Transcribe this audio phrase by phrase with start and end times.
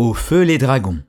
[0.00, 1.02] Au feu les dragons.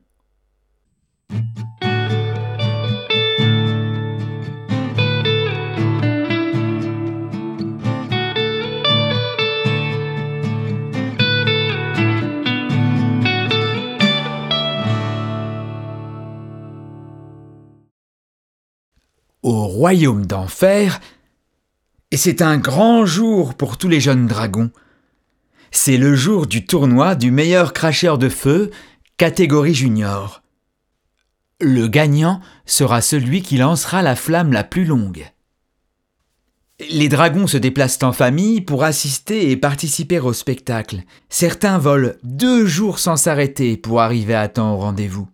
[19.44, 21.00] Au royaume d'enfer,
[22.10, 24.71] et c'est un grand jour pour tous les jeunes dragons.
[25.71, 28.71] C'est le jour du tournoi du meilleur cracheur de feu,
[29.18, 30.41] catégorie junior.
[31.61, 35.29] Le gagnant sera celui qui lancera la flamme la plus longue.
[36.89, 41.03] Les dragons se déplacent en famille pour assister et participer au spectacle.
[41.27, 45.27] Certains volent deux jours sans s'arrêter pour arriver à temps au rendez-vous.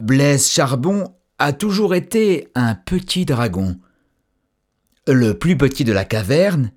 [0.00, 3.78] Blaise Charbon a toujours été un petit dragon.
[5.06, 6.72] Le plus petit de la caverne,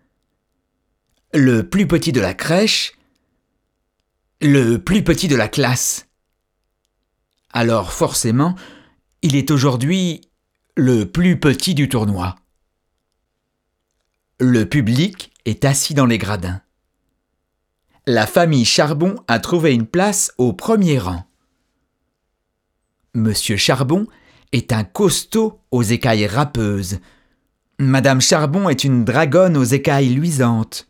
[1.35, 2.94] le plus petit de la crèche,
[4.41, 6.08] le plus petit de la classe.
[7.52, 8.55] Alors forcément,
[9.22, 10.22] il est aujourd'hui
[10.78, 12.36] le plus petit du tournoi.
[14.39, 16.61] Le public est assis dans les gradins.
[18.08, 21.25] La famille Charbon a trouvé une place au premier rang.
[23.13, 24.06] Monsieur Charbon
[24.52, 27.00] est un costaud aux écailles râpeuses.
[27.80, 30.88] Madame Charbon est une dragonne aux écailles luisantes.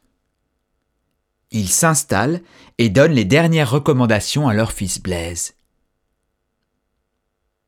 [1.52, 2.42] Ils s'installent
[2.78, 5.54] et donnent les dernières recommandations à leur fils Blaise.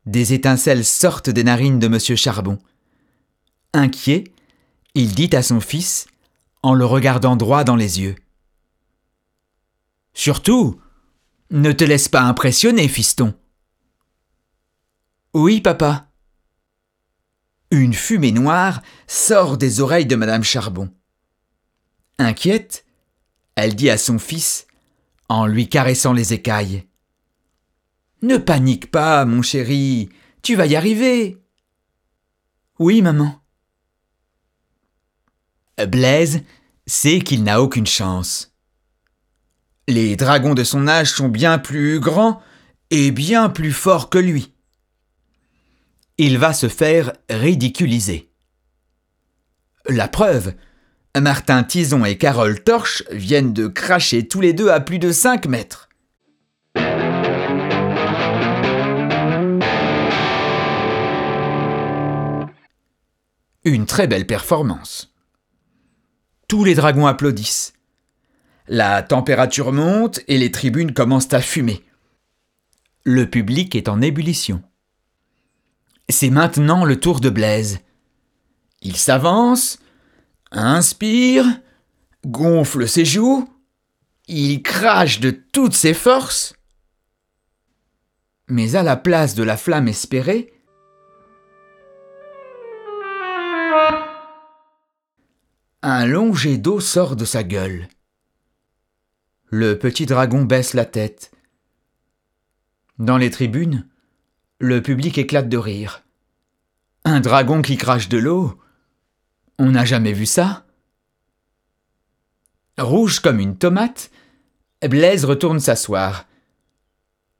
[0.06, 2.58] Des étincelles sortent des narines de Monsieur Charbon.
[3.74, 4.24] Inquiet,
[4.96, 6.08] il dit à son fils,
[6.64, 8.16] en le regardant droit dans les yeux.
[10.14, 10.82] Surtout,
[11.52, 13.36] ne te laisse pas impressionner, fiston.
[15.34, 16.10] Oui, papa.
[17.70, 20.90] Une fumée noire sort des oreilles de Madame Charbon.
[22.18, 22.87] Inquiète,
[23.58, 24.68] elle dit à son fils,
[25.28, 26.88] en lui caressant les écailles.
[28.22, 30.08] Ne panique pas, mon chéri,
[30.42, 31.38] tu vas y arriver.
[32.80, 33.42] Oui, maman.
[35.90, 36.44] Blaise
[36.86, 38.56] sait qu'il n'a aucune chance.
[39.90, 42.42] Les dragons de son âge sont bien plus grands
[42.92, 44.54] et bien plus forts que lui
[46.18, 48.32] il va se faire ridiculiser.
[49.88, 50.54] La preuve,
[51.22, 55.48] Martin Tison et Carole Torche viennent de cracher tous les deux à plus de 5
[55.48, 55.90] mètres.
[63.64, 65.14] Une très belle performance.
[66.48, 67.74] Tous les dragons applaudissent.
[68.68, 71.84] La température monte et les tribunes commencent à fumer.
[73.04, 74.62] Le public est en ébullition.
[76.10, 77.80] C'est maintenant le tour de Blaise.
[78.82, 79.80] Il s'avance,
[80.52, 81.46] inspire,
[82.26, 83.50] gonfle ses joues,
[84.28, 86.54] il crache de toutes ses forces.
[88.48, 90.54] Mais à la place de la flamme espérée,
[95.82, 97.88] un long jet d'eau sort de sa gueule.
[99.46, 101.32] Le petit dragon baisse la tête.
[103.00, 103.88] Dans les tribunes,
[104.60, 106.04] le public éclate de rire.
[107.06, 108.60] Un dragon qui crache de l'eau
[109.60, 110.66] On n'a jamais vu ça
[112.78, 114.12] Rouge comme une tomate,
[114.88, 116.26] Blaise retourne s'asseoir.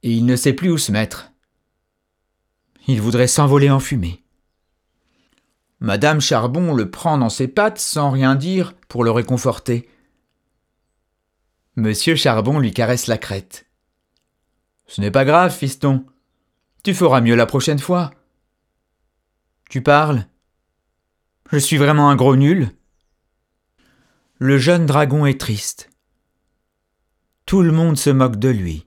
[0.02, 1.30] Il ne sait plus où se mettre.
[2.88, 4.24] Il voudrait s'envoler en fumée.
[5.80, 9.88] Madame Charbon le prend dans ses pattes sans rien dire pour le réconforter.
[11.76, 13.66] Monsieur Charbon lui caresse la crête.
[14.88, 16.04] Ce n'est pas grave, fiston.
[16.82, 18.10] Tu feras mieux la prochaine fois.
[19.70, 20.26] Tu parles?
[21.50, 22.68] Je suis vraiment un gros nul
[24.38, 25.88] Le jeune dragon est triste.
[27.46, 28.86] Tout le monde se moque de lui.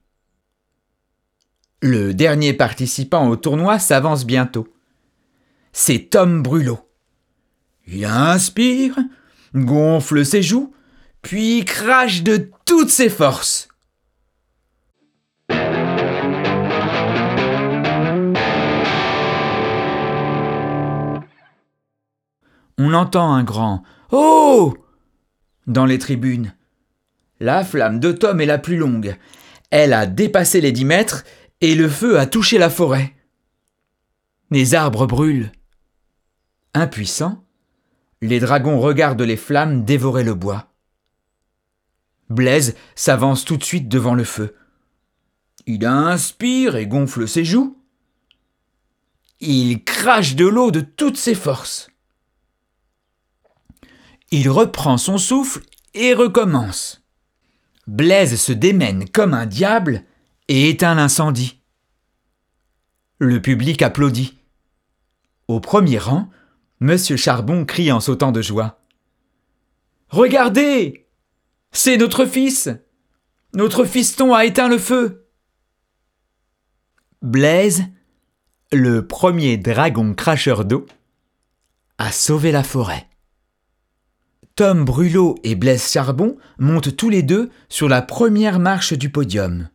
[1.81, 4.71] Le dernier participant au tournoi s'avance bientôt.
[5.73, 6.87] C'est Tom Brulot.
[7.87, 8.95] Il inspire,
[9.55, 10.75] gonfle ses joues,
[11.23, 13.69] puis crache de toutes ses forces.
[22.77, 24.75] On entend un grand Oh
[25.67, 26.53] dans les tribunes.
[27.39, 29.17] La flamme de Tom est la plus longue.
[29.69, 31.23] Elle a dépassé les dix mètres
[31.61, 33.13] et le feu a touché la forêt.
[34.49, 35.51] Les arbres brûlent.
[36.73, 37.43] Impuissants,
[38.21, 40.67] les dragons regardent les flammes dévorer le bois.
[42.29, 44.55] Blaise s'avance tout de suite devant le feu.
[45.67, 47.77] Il inspire et gonfle ses joues.
[49.39, 51.90] Il crache de l'eau de toutes ses forces.
[54.31, 55.61] Il reprend son souffle
[55.93, 57.03] et recommence.
[57.85, 60.05] Blaise se démène comme un diable
[60.47, 61.61] et éteint l'incendie.
[63.19, 64.39] Le public applaudit.
[65.49, 66.29] Au premier rang,
[66.79, 68.79] Monsieur Charbon crie en sautant de joie.
[70.07, 71.07] Regardez
[71.73, 72.69] C'est notre fils
[73.53, 75.27] Notre fiston a éteint le feu
[77.21, 77.83] Blaise,
[78.71, 80.87] le premier dragon cracheur d'eau,
[81.99, 83.10] a sauvé la forêt.
[84.55, 89.69] Tom Brulot et Blaise Charbon montent tous les deux sur la première marche du podium.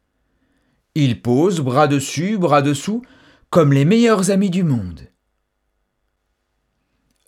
[0.95, 3.03] Ils posent bras dessus, bras dessous,
[3.51, 5.09] comme les meilleurs amis du monde.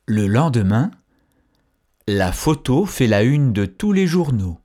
[0.06, 0.90] Le lendemain,
[2.06, 4.58] la photo fait la une de tous les journaux.